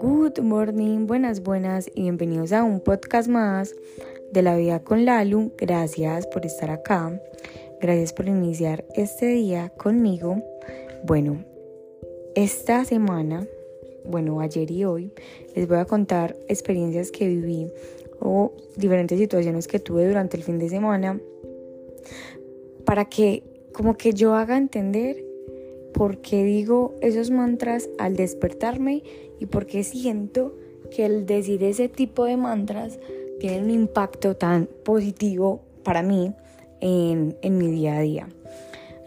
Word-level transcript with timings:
Good 0.00 0.38
morning, 0.42 1.06
buenas, 1.06 1.42
buenas 1.42 1.90
y 1.94 2.02
bienvenidos 2.02 2.52
a 2.52 2.62
un 2.62 2.78
podcast 2.80 3.28
más 3.28 3.74
de 4.30 4.42
la 4.42 4.56
vida 4.56 4.78
con 4.78 5.04
Lalu. 5.04 5.50
Gracias 5.58 6.28
por 6.28 6.46
estar 6.46 6.70
acá. 6.70 7.20
Gracias 7.80 8.12
por 8.12 8.28
iniciar 8.28 8.84
este 8.94 9.26
día 9.26 9.70
conmigo. 9.70 10.40
Bueno, 11.04 11.44
esta 12.36 12.84
semana, 12.84 13.44
bueno, 14.04 14.40
ayer 14.40 14.70
y 14.70 14.84
hoy, 14.84 15.12
les 15.56 15.66
voy 15.66 15.78
a 15.78 15.84
contar 15.84 16.36
experiencias 16.46 17.10
que 17.10 17.26
viví 17.26 17.72
o 18.20 18.52
diferentes 18.76 19.18
situaciones 19.18 19.66
que 19.66 19.80
tuve 19.80 20.06
durante 20.06 20.36
el 20.36 20.44
fin 20.44 20.60
de 20.60 20.68
semana 20.68 21.20
para 22.84 23.04
que 23.06 23.57
como 23.78 23.96
que 23.96 24.12
yo 24.12 24.34
haga 24.34 24.56
entender 24.56 25.24
por 25.94 26.18
qué 26.18 26.42
digo 26.42 26.96
esos 27.00 27.30
mantras 27.30 27.88
al 28.00 28.16
despertarme 28.16 29.04
y 29.38 29.46
por 29.46 29.66
qué 29.66 29.84
siento 29.84 30.56
que 30.90 31.06
el 31.06 31.26
decir 31.26 31.62
ese 31.62 31.88
tipo 31.88 32.24
de 32.24 32.36
mantras 32.36 32.98
tiene 33.38 33.62
un 33.62 33.70
impacto 33.70 34.34
tan 34.34 34.68
positivo 34.84 35.62
para 35.84 36.02
mí 36.02 36.34
en, 36.80 37.36
en 37.40 37.56
mi 37.56 37.68
día 37.68 37.98
a 37.98 38.00
día. 38.00 38.28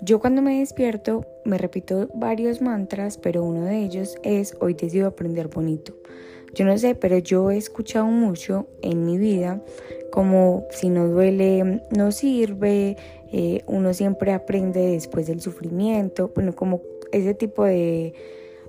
Yo 0.03 0.21
cuando 0.21 0.41
me 0.41 0.59
despierto 0.59 1.25
me 1.43 1.57
repito 1.57 2.07
varios 2.15 2.61
mantras, 2.61 3.17
pero 3.17 3.43
uno 3.43 3.65
de 3.65 3.83
ellos 3.83 4.15
es 4.23 4.55
hoy 4.61 4.73
decido 4.73 5.07
aprender 5.07 5.49
bonito. 5.49 5.97
Yo 6.53 6.63
no 6.63 6.77
sé, 6.77 6.95
pero 6.95 7.17
yo 7.17 7.51
he 7.51 7.57
escuchado 7.57 8.05
mucho 8.05 8.67
en 8.81 9.05
mi 9.05 9.17
vida 9.17 9.61
como 10.11 10.65
si 10.71 10.89
no 10.89 11.07
duele, 11.07 11.81
no 11.89 12.11
sirve, 12.11 12.97
eh, 13.31 13.61
uno 13.67 13.93
siempre 13.93 14.33
aprende 14.33 14.79
después 14.91 15.27
del 15.27 15.41
sufrimiento, 15.41 16.31
bueno, 16.35 16.53
como 16.53 16.81
ese 17.11 17.33
tipo 17.33 17.63
de, 17.63 18.13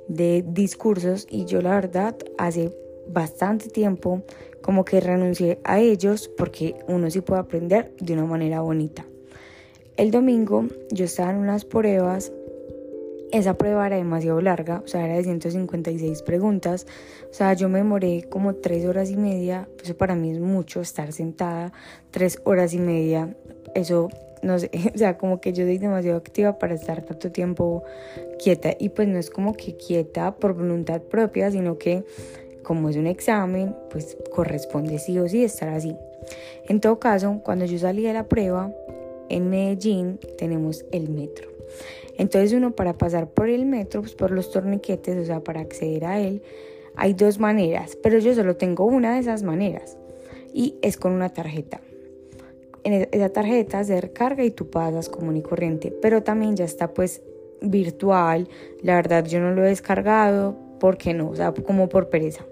de 0.08 0.44
discursos 0.46 1.26
y 1.30 1.44
yo 1.44 1.62
la 1.62 1.74
verdad 1.74 2.16
hace 2.38 2.72
bastante 3.08 3.68
tiempo 3.68 4.22
como 4.60 4.84
que 4.84 5.00
renuncié 5.00 5.58
a 5.64 5.80
ellos 5.80 6.30
porque 6.36 6.76
uno 6.86 7.10
sí 7.10 7.20
puede 7.20 7.40
aprender 7.40 7.92
de 8.00 8.12
una 8.12 8.24
manera 8.24 8.60
bonita. 8.60 9.04
El 9.96 10.10
domingo 10.10 10.66
yo 10.90 11.04
estaba 11.04 11.30
en 11.30 11.38
unas 11.38 11.64
pruebas 11.64 12.32
esa 13.32 13.54
prueba 13.54 13.86
era 13.86 13.96
demasiado 13.96 14.40
larga, 14.42 14.82
o 14.84 14.86
sea, 14.86 15.06
era 15.06 15.16
de 15.16 15.24
156 15.24 16.22
preguntas, 16.22 16.86
o 17.30 17.32
sea, 17.32 17.54
yo 17.54 17.70
me 17.70 17.78
demoré 17.78 18.26
como 18.28 18.54
tres 18.54 18.84
horas 18.84 19.10
y 19.10 19.16
media, 19.16 19.68
eso 19.82 19.96
para 19.96 20.14
mí 20.14 20.30
es 20.30 20.38
mucho, 20.38 20.82
estar 20.82 21.12
sentada 21.12 21.72
tres 22.10 22.38
horas 22.44 22.74
y 22.74 22.78
media, 22.78 23.34
eso 23.74 24.10
no 24.42 24.58
sé, 24.58 24.70
o 24.94 24.98
sea, 24.98 25.16
como 25.16 25.40
que 25.40 25.52
yo 25.52 25.64
soy 25.64 25.78
demasiado 25.78 26.18
activa 26.18 26.58
para 26.58 26.74
estar 26.74 27.02
tanto 27.02 27.32
tiempo 27.32 27.82
quieta 28.42 28.74
y 28.78 28.90
pues 28.90 29.08
no 29.08 29.18
es 29.18 29.30
como 29.30 29.54
que 29.54 29.76
quieta 29.76 30.34
por 30.36 30.54
voluntad 30.54 31.00
propia, 31.00 31.50
sino 31.50 31.78
que 31.78 32.04
como 32.62 32.88
es 32.88 32.96
un 32.96 33.06
examen, 33.06 33.74
pues 33.90 34.16
corresponde 34.30 34.98
sí 34.98 35.18
o 35.18 35.28
sí 35.28 35.44
estar 35.44 35.68
así. 35.68 35.96
En 36.68 36.80
todo 36.80 37.00
caso, 37.00 37.40
cuando 37.44 37.64
yo 37.64 37.78
salí 37.78 38.02
de 38.02 38.12
la 38.12 38.28
prueba, 38.28 38.72
en 39.28 39.50
Medellín 39.50 40.20
tenemos 40.38 40.84
el 40.92 41.08
metro. 41.08 41.48
Entonces 42.18 42.52
uno 42.52 42.72
para 42.72 42.92
pasar 42.92 43.28
por 43.28 43.48
el 43.48 43.66
metro, 43.66 44.02
pues 44.02 44.14
por 44.14 44.30
los 44.30 44.50
torniquetes, 44.50 45.16
o 45.16 45.24
sea, 45.24 45.40
para 45.40 45.60
acceder 45.60 46.04
a 46.04 46.20
él, 46.20 46.42
hay 46.94 47.14
dos 47.14 47.38
maneras, 47.38 47.96
pero 48.02 48.18
yo 48.18 48.34
solo 48.34 48.56
tengo 48.56 48.84
una 48.84 49.14
de 49.14 49.20
esas 49.20 49.42
maneras 49.42 49.96
y 50.52 50.76
es 50.82 50.96
con 50.96 51.12
una 51.12 51.30
tarjeta. 51.30 51.80
En 52.84 53.08
esa 53.12 53.28
tarjeta 53.28 53.84
se 53.84 54.00
recarga 54.00 54.44
y 54.44 54.50
tú 54.50 54.68
pasas 54.68 55.08
común 55.08 55.36
y 55.36 55.42
corriente, 55.42 55.94
pero 56.02 56.22
también 56.22 56.56
ya 56.56 56.64
está 56.64 56.92
pues 56.92 57.22
virtual. 57.60 58.48
La 58.82 58.96
verdad 58.96 59.24
yo 59.24 59.40
no 59.40 59.52
lo 59.52 59.64
he 59.64 59.68
descargado 59.68 60.56
porque 60.80 61.14
no, 61.14 61.30
o 61.30 61.36
sea, 61.36 61.52
como 61.52 61.88
por 61.88 62.08
pereza. 62.08 62.44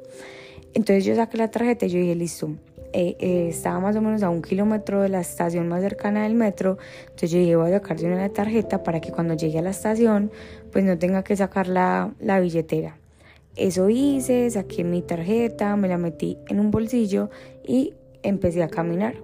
Entonces 0.73 1.05
yo 1.05 1.17
saqué 1.17 1.37
la 1.37 1.51
tarjeta 1.51 1.87
y 1.87 1.89
yo 1.89 1.99
dije, 1.99 2.15
listo, 2.15 2.51
eh, 2.93 3.17
eh, 3.21 3.49
estaba 3.49 3.79
más 3.81 3.95
o 3.97 4.01
menos 4.01 4.23
a 4.23 4.31
un 4.31 4.43
kilómetro 4.43 5.01
de 5.03 5.09
la 5.09 5.21
estación 5.21 5.69
más 5.69 5.81
cercana 5.81 6.25
del 6.25 6.35
metro, 6.35 6.79
entonces 7.03 7.31
yo 7.31 7.39
dije 7.39 7.55
voy 7.55 7.71
a 7.71 7.79
sacarse 7.79 8.07
una 8.07 8.29
tarjeta 8.31 8.83
para 8.83 9.01
que 9.01 9.13
cuando 9.13 9.35
llegue 9.35 9.61
a 9.61 9.63
la 9.63 9.71
estación 9.71 10.33
pues 10.73 10.85
no 10.85 10.99
tenga 10.99 11.23
que 11.23 11.37
sacar 11.37 11.69
la, 11.69 12.13
la 12.19 12.41
billetera. 12.41 12.97
Eso 13.57 13.89
hice, 13.89 14.49
saqué 14.51 14.85
mi 14.85 15.03
tarjeta, 15.03 15.77
me 15.77 15.89
la 15.89 15.99
metí 15.99 16.39
en 16.49 16.61
un 16.61 16.71
bolsillo 16.71 17.31
y 17.65 17.95
empecé 18.23 18.63
a 18.63 18.69
caminar. 18.69 19.15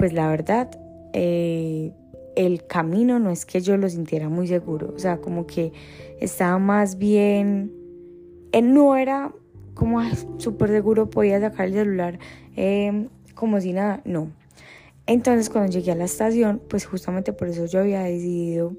Pues 0.00 0.14
la 0.14 0.30
verdad, 0.30 0.70
eh, 1.12 1.92
el 2.34 2.66
camino 2.66 3.18
no 3.18 3.30
es 3.30 3.44
que 3.44 3.60
yo 3.60 3.76
lo 3.76 3.86
sintiera 3.86 4.30
muy 4.30 4.46
seguro, 4.46 4.94
o 4.96 4.98
sea, 4.98 5.18
como 5.18 5.46
que 5.46 5.74
estaba 6.20 6.58
más 6.58 6.96
bien, 6.96 7.70
no 8.62 8.96
era 8.96 9.34
como 9.74 10.00
súper 10.38 10.70
seguro, 10.70 11.10
podía 11.10 11.38
sacar 11.38 11.66
el 11.66 11.74
celular 11.74 12.18
Em, 12.56 13.10
como 13.34 13.60
si 13.60 13.74
nada, 13.74 14.00
no. 14.06 14.32
Entonces 15.06 15.50
cuando 15.50 15.70
llegué 15.70 15.92
a 15.92 15.96
la 15.96 16.04
estación, 16.04 16.62
pues 16.66 16.86
justamente 16.86 17.34
por 17.34 17.48
eso 17.48 17.66
yo 17.66 17.80
había 17.80 18.02
decidido 18.02 18.72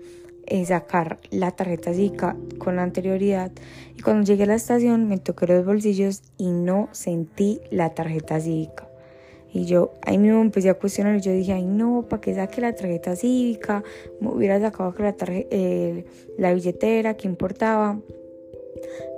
eh, 0.48 0.66
sacar 0.66 1.20
la 1.30 1.52
tarjeta 1.52 1.94
Zika 1.94 2.36
con 2.58 2.80
anterioridad. 2.80 3.52
Y 3.96 4.02
cuando 4.02 4.26
llegué 4.26 4.46
a 4.46 4.48
la 4.48 4.56
estación 4.56 5.08
me 5.08 5.20
toqué 5.20 5.46
los 5.46 5.64
bolsillos 5.64 6.24
y 6.40 6.50
no 6.50 6.90
sentí 6.94 7.62
la 7.70 7.92
tarjeta 7.92 8.40
cívica. 8.40 8.91
Y 9.54 9.66
yo 9.66 9.94
ahí 10.02 10.18
mismo 10.18 10.42
empecé 10.42 10.70
a 10.70 10.76
cuestionar 10.76 11.20
yo 11.20 11.32
dije, 11.32 11.54
ay 11.54 11.66
no, 11.66 12.06
¿para 12.08 12.22
qué 12.22 12.34
saqué 12.34 12.62
la 12.62 12.74
tarjeta 12.74 13.16
cívica? 13.16 13.84
Me 14.22 14.30
hubiera 14.30 14.60
sacado 14.60 14.94
la, 14.98 15.16
eh, 15.20 16.06
la 16.38 16.54
billetera, 16.54 17.16
¿qué 17.16 17.28
importaba? 17.28 18.00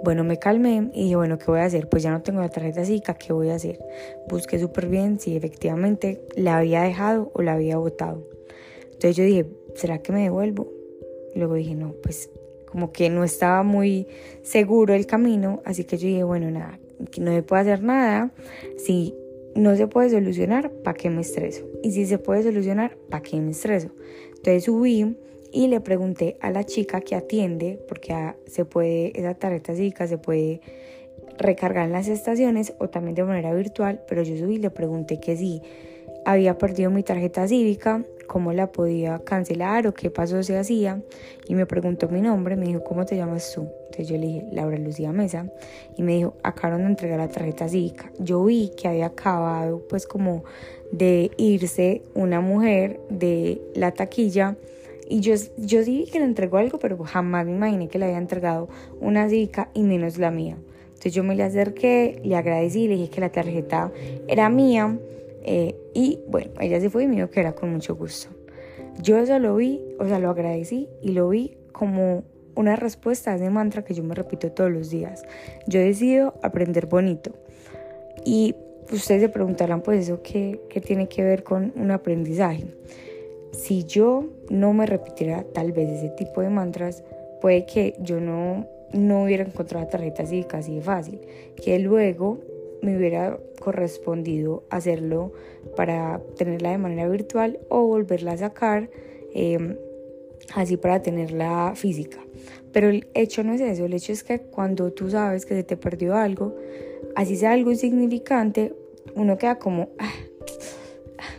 Bueno, 0.03 0.23
me 0.23 0.37
calmé 0.39 0.89
y 0.93 1.03
dije, 1.03 1.15
bueno, 1.15 1.37
¿qué 1.37 1.45
voy 1.45 1.59
a 1.59 1.65
hacer? 1.65 1.87
Pues 1.87 2.03
ya 2.03 2.11
no 2.11 2.21
tengo 2.21 2.41
la 2.41 2.49
tarjeta 2.49 2.83
SICA, 2.83 3.13
¿qué 3.13 3.31
voy 3.31 3.49
a 3.49 3.55
hacer? 3.55 3.79
Busqué 4.27 4.59
súper 4.59 4.87
bien 4.87 5.19
si 5.19 5.35
efectivamente 5.35 6.21
la 6.35 6.57
había 6.57 6.81
dejado 6.81 7.31
o 7.33 7.41
la 7.41 7.53
había 7.53 7.77
botado. 7.77 8.23
Entonces 8.85 9.15
yo 9.15 9.23
dije, 9.23 9.45
¿será 9.75 9.99
que 9.99 10.11
me 10.11 10.23
devuelvo? 10.23 10.67
Y 11.33 11.39
luego 11.39 11.53
dije, 11.53 11.75
no, 11.75 11.93
pues 12.03 12.29
como 12.65 12.91
que 12.91 13.09
no 13.09 13.23
estaba 13.23 13.61
muy 13.63 14.07
seguro 14.41 14.93
el 14.95 15.05
camino, 15.05 15.61
así 15.63 15.83
que 15.83 15.97
yo 15.97 16.07
dije, 16.07 16.23
bueno, 16.23 16.49
nada, 16.49 16.79
no 17.19 17.31
se 17.31 17.43
puede 17.43 17.61
hacer 17.61 17.83
nada. 17.83 18.31
Si 18.77 19.15
no 19.55 19.75
se 19.75 19.87
puede 19.87 20.09
solucionar, 20.09 20.71
¿para 20.71 20.95
qué 20.95 21.09
me 21.09 21.21
estreso? 21.21 21.65
Y 21.83 21.91
si 21.91 22.05
se 22.05 22.17
puede 22.17 22.43
solucionar, 22.43 22.97
¿para 23.09 23.21
qué 23.21 23.39
me 23.39 23.51
estreso? 23.51 23.89
Entonces 24.29 24.63
subí 24.63 25.15
y 25.51 25.67
le 25.67 25.79
pregunté 25.81 26.37
a 26.41 26.49
la 26.49 26.63
chica 26.63 27.01
que 27.01 27.15
atiende, 27.15 27.79
porque 27.87 28.15
se 28.47 28.65
puede, 28.65 29.17
esa 29.17 29.35
tarjeta 29.35 29.75
cívica 29.75 30.07
se 30.07 30.17
puede 30.17 30.61
recargar 31.37 31.85
en 31.85 31.91
las 31.91 32.07
estaciones 32.07 32.73
o 32.79 32.89
también 32.89 33.15
de 33.15 33.23
manera 33.23 33.53
virtual, 33.53 34.01
pero 34.07 34.23
yo 34.23 34.35
subí 34.37 34.55
y 34.55 34.59
le 34.59 34.69
pregunté 34.69 35.19
que 35.19 35.37
si 35.37 35.61
había 36.25 36.57
perdido 36.57 36.89
mi 36.89 37.03
tarjeta 37.03 37.47
cívica, 37.47 38.03
cómo 38.33 38.51
la 38.51 38.71
podía 38.71 39.19
cancelar 39.19 39.85
o 39.85 39.93
qué 39.93 40.09
paso 40.09 40.41
se 40.41 40.57
hacía. 40.57 40.99
Y 41.47 41.53
me 41.53 41.67
preguntó 41.67 42.09
mi 42.09 42.19
nombre, 42.19 42.55
me 42.55 42.65
dijo, 42.65 42.83
¿cómo 42.83 43.05
te 43.05 43.15
llamas 43.15 43.53
tú? 43.53 43.67
Entonces 43.91 44.07
yo 44.07 44.17
le 44.17 44.25
dije, 44.25 44.45
Laura 44.51 44.79
Lucía 44.79 45.11
Mesa. 45.11 45.45
Y 45.95 46.01
me 46.01 46.15
dijo, 46.15 46.33
acabaron 46.41 46.81
de 46.81 46.87
entregar 46.87 47.19
la 47.19 47.27
tarjeta 47.27 47.69
cívica. 47.69 48.11
Yo 48.17 48.43
vi 48.43 48.71
que 48.75 48.87
había 48.87 49.05
acabado 49.05 49.85
pues 49.87 50.07
como 50.07 50.43
de 50.91 51.29
irse 51.37 52.01
una 52.15 52.41
mujer 52.41 52.99
de 53.09 53.61
la 53.75 53.91
taquilla 53.91 54.57
y 55.07 55.19
yo, 55.19 55.35
yo 55.57 55.83
sí 55.83 55.99
vi 55.99 56.05
que 56.09 56.17
le 56.17 56.25
entregó 56.25 56.57
algo, 56.57 56.79
pero 56.79 56.97
jamás 57.03 57.45
me 57.45 57.51
imaginé 57.51 57.87
que 57.87 57.99
le 57.99 58.05
había 58.05 58.17
entregado 58.17 58.67
una 58.99 59.29
Zika 59.29 59.69
y 59.75 59.83
menos 59.83 60.17
la 60.17 60.31
mía. 60.31 60.57
Entonces 60.87 61.13
yo 61.13 61.23
me 61.23 61.35
le 61.35 61.43
acerqué, 61.43 62.19
le 62.23 62.35
agradecí, 62.35 62.87
le 62.87 62.95
dije 62.95 63.09
que 63.09 63.21
la 63.21 63.29
tarjeta 63.29 63.91
era 64.27 64.49
mía. 64.49 64.97
Eh, 65.43 65.75
y 65.93 66.19
bueno, 66.27 66.51
ella 66.59 66.79
se 66.79 66.89
fue 66.89 67.03
y 67.03 67.07
me 67.07 67.15
dijo 67.15 67.29
que 67.29 67.39
era 67.39 67.53
con 67.53 67.71
mucho 67.71 67.95
gusto. 67.95 68.29
Yo 69.01 69.17
eso 69.17 69.37
lo 69.39 69.55
vi, 69.55 69.81
o 69.99 70.07
sea, 70.07 70.19
lo 70.19 70.29
agradecí 70.29 70.87
y 71.01 71.11
lo 71.11 71.29
vi 71.29 71.57
como 71.71 72.23
una 72.55 72.75
respuesta 72.75 73.31
a 73.31 73.35
ese 73.35 73.49
mantra 73.49 73.83
que 73.83 73.93
yo 73.93 74.03
me 74.03 74.15
repito 74.15 74.51
todos 74.51 74.71
los 74.71 74.89
días. 74.89 75.23
Yo 75.67 75.79
decido 75.79 76.35
aprender 76.43 76.85
bonito. 76.85 77.31
Y 78.25 78.55
ustedes 78.91 79.21
se 79.21 79.29
preguntarán, 79.29 79.81
pues 79.81 80.03
eso 80.03 80.21
qué, 80.21 80.61
qué 80.69 80.79
tiene 80.79 81.09
que 81.09 81.23
ver 81.23 81.43
con 81.43 81.73
un 81.75 81.91
aprendizaje 81.91 82.65
si 83.53 83.83
yo 83.85 84.25
no 84.49 84.73
me 84.73 84.85
repitiera 84.85 85.43
tal 85.43 85.71
vez 85.71 85.89
ese 85.89 86.09
tipo 86.09 86.41
de 86.41 86.49
mantras, 86.49 87.03
puede 87.39 87.65
que 87.65 87.95
yo 87.99 88.19
no, 88.19 88.67
no 88.91 89.23
hubiera 89.23 89.43
encontrado 89.43 89.85
la 89.85 89.91
tarjeta 89.91 90.23
así 90.23 90.43
casi 90.43 90.81
fácil, 90.81 91.21
que 91.63 91.79
luego 91.79 92.39
me 92.83 92.97
hubiera 92.97 93.39
correspondido 93.59 94.63
hacerlo 94.69 95.31
para 95.75 96.21
tenerla 96.37 96.71
de 96.71 96.77
manera 96.77 97.07
virtual 97.07 97.59
o 97.69 97.87
volverla 97.87 98.33
a 98.33 98.37
sacar 98.37 98.89
em, 99.33 99.77
así 100.53 100.77
para 100.77 101.01
tenerla 101.01 101.73
física. 101.75 102.19
Pero 102.73 102.89
el 102.89 103.07
hecho 103.13 103.43
no 103.43 103.53
es 103.53 103.61
eso, 103.61 103.85
el 103.85 103.93
hecho 103.93 104.11
es 104.11 104.23
que 104.23 104.39
cuando 104.39 104.91
tú 104.91 105.09
sabes 105.09 105.45
que 105.45 105.55
se 105.55 105.63
te 105.63 105.77
perdió 105.77 106.15
algo, 106.15 106.55
así 107.15 107.37
sea 107.37 107.53
algo 107.53 107.71
insignificante, 107.71 108.73
uno 109.15 109.37
queda 109.37 109.59
como, 109.59 109.89
ah, 109.99 110.11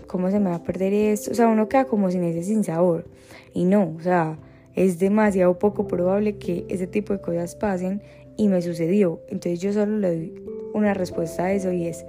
¿cómo 0.07 0.31
se 0.31 0.41
me 0.41 0.49
va 0.49 0.57
a 0.57 0.63
perder 0.63 0.95
esto? 0.95 1.33
O 1.33 1.35
sea, 1.35 1.49
uno 1.49 1.69
queda 1.69 1.85
como 1.85 2.11
sin 2.11 2.25
ese 2.25 2.43
sin 2.43 2.65
sabor. 2.65 3.05
Y 3.53 3.65
no, 3.65 3.95
o 3.99 4.01
sea, 4.01 4.39
es 4.75 4.99
demasiado 4.99 5.59
poco 5.59 5.87
probable 5.87 6.39
que 6.39 6.65
ese 6.69 6.87
tipo 6.87 7.13
de 7.13 7.21
cosas 7.21 7.55
pasen 7.55 8.01
y 8.37 8.49
me 8.49 8.63
sucedió. 8.63 9.21
Entonces 9.29 9.61
yo 9.61 9.73
solo 9.73 9.99
le 9.99 10.09
doy 10.09 10.45
una 10.75 10.93
respuesta 10.93 11.45
a 11.45 11.53
eso 11.53 11.73
y 11.73 11.87
es 11.87 12.05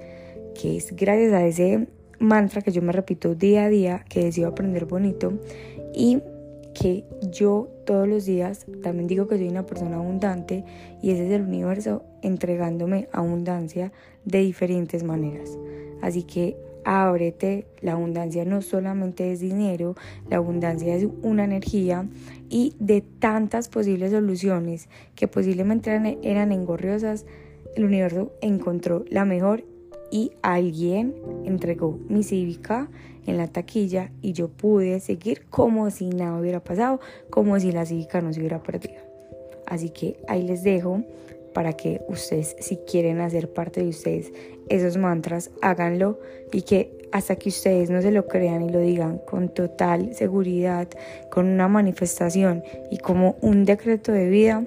que 0.59 0.75
es 0.75 0.93
gracias 0.95 1.31
a 1.31 1.45
ese 1.45 1.87
mantra 2.19 2.61
que 2.61 2.71
yo 2.71 2.81
me 2.81 2.91
repito 2.91 3.35
día 3.35 3.65
a 3.65 3.69
día, 3.69 4.05
que 4.09 4.23
decido 4.25 4.49
aprender 4.49 4.85
bonito 4.85 5.33
y 5.93 6.21
que 6.73 7.05
yo 7.31 7.69
todos 7.85 8.07
los 8.07 8.25
días 8.25 8.65
también 8.83 9.07
digo 9.07 9.27
que 9.27 9.37
soy 9.37 9.47
una 9.47 9.65
persona 9.65 9.97
abundante 9.97 10.65
y 11.01 11.11
ese 11.11 11.27
es 11.27 11.31
el 11.31 11.43
universo 11.43 12.03
entregándome 12.21 13.07
abundancia 13.13 13.93
de 14.25 14.39
diferentes 14.39 15.03
maneras. 15.03 15.57
Así 16.01 16.23
que 16.23 16.57
ábrete, 16.83 17.65
la 17.81 17.93
abundancia 17.93 18.45
no 18.45 18.61
solamente 18.61 19.31
es 19.31 19.39
dinero, 19.39 19.95
la 20.29 20.37
abundancia 20.37 20.95
es 20.95 21.07
una 21.23 21.43
energía 21.43 22.07
y 22.49 22.75
de 22.79 23.01
tantas 23.01 23.69
posibles 23.69 24.11
soluciones 24.11 24.89
que 25.15 25.27
posiblemente 25.27 25.89
eran, 25.89 26.17
eran 26.21 26.51
engorriosas, 26.51 27.25
el 27.75 27.85
universo 27.85 28.31
encontró 28.41 29.05
la 29.09 29.25
mejor 29.25 29.63
y 30.11 30.31
alguien 30.41 31.15
entregó 31.45 31.99
mi 32.07 32.23
cívica 32.23 32.89
en 33.25 33.37
la 33.37 33.47
taquilla 33.47 34.11
y 34.21 34.33
yo 34.33 34.49
pude 34.49 34.99
seguir 34.99 35.45
como 35.49 35.89
si 35.89 36.09
nada 36.09 36.39
hubiera 36.39 36.63
pasado, 36.63 36.99
como 37.29 37.59
si 37.59 37.71
la 37.71 37.85
cívica 37.85 38.21
no 38.21 38.31
se 38.31 38.39
hubiera 38.39 38.61
perdido. 38.61 39.01
Así 39.65 39.89
que 39.89 40.17
ahí 40.27 40.43
les 40.43 40.63
dejo 40.63 41.03
para 41.53 41.73
que 41.73 42.01
ustedes, 42.07 42.55
si 42.59 42.77
quieren 42.77 43.21
hacer 43.21 43.51
parte 43.51 43.81
de 43.81 43.89
ustedes 43.89 44.31
esos 44.69 44.97
mantras, 44.97 45.51
háganlo 45.61 46.19
y 46.51 46.61
que 46.63 46.95
hasta 47.11 47.37
que 47.37 47.49
ustedes 47.49 47.89
no 47.89 48.01
se 48.01 48.11
lo 48.11 48.27
crean 48.27 48.63
y 48.63 48.69
lo 48.69 48.79
digan 48.79 49.19
con 49.19 49.49
total 49.49 50.13
seguridad, 50.13 50.87
con 51.31 51.47
una 51.47 51.67
manifestación 51.67 52.61
y 52.91 52.97
como 52.97 53.37
un 53.41 53.63
decreto 53.63 54.11
de 54.11 54.29
vida, 54.29 54.65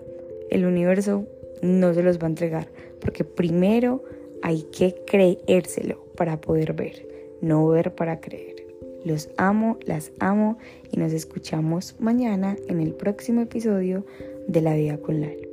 el 0.50 0.64
universo 0.64 1.26
no 1.60 1.92
se 1.92 2.02
los 2.02 2.18
va 2.18 2.24
a 2.24 2.30
entregar, 2.30 2.68
porque 3.00 3.24
primero 3.24 4.02
hay 4.42 4.62
que 4.62 4.94
creérselo 5.06 6.04
para 6.16 6.40
poder 6.40 6.72
ver, 6.72 7.06
no 7.40 7.66
ver 7.68 7.94
para 7.94 8.20
creer. 8.20 8.66
Los 9.04 9.30
amo, 9.36 9.78
las 9.86 10.12
amo 10.18 10.58
y 10.90 10.98
nos 10.98 11.12
escuchamos 11.12 11.94
mañana 11.98 12.56
en 12.68 12.80
el 12.80 12.92
próximo 12.92 13.40
episodio 13.42 14.04
de 14.48 14.60
La 14.60 14.74
Vida 14.74 14.98
con 14.98 15.20
Lalo. 15.20 15.47